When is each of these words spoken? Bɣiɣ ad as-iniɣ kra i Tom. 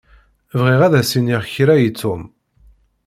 Bɣiɣ 0.59 0.81
ad 0.83 0.93
as-iniɣ 1.01 1.41
kra 1.53 1.73
i 1.87 1.89
Tom. 2.01 2.21